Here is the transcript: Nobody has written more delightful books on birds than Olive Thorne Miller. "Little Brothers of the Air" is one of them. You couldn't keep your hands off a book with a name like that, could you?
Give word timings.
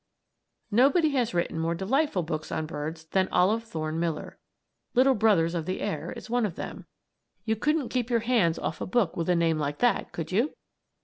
Nobody 0.71 1.09
has 1.09 1.31
written 1.31 1.59
more 1.59 1.75
delightful 1.75 2.23
books 2.23 2.51
on 2.51 2.65
birds 2.65 3.05
than 3.05 3.29
Olive 3.31 3.63
Thorne 3.63 3.99
Miller. 3.99 4.39
"Little 4.95 5.13
Brothers 5.13 5.53
of 5.53 5.67
the 5.67 5.79
Air" 5.79 6.11
is 6.13 6.27
one 6.27 6.43
of 6.43 6.55
them. 6.55 6.87
You 7.45 7.55
couldn't 7.55 7.89
keep 7.89 8.09
your 8.09 8.21
hands 8.21 8.57
off 8.57 8.81
a 8.81 8.87
book 8.87 9.15
with 9.15 9.29
a 9.29 9.35
name 9.35 9.59
like 9.59 9.77
that, 9.77 10.11
could 10.11 10.31
you? 10.31 10.55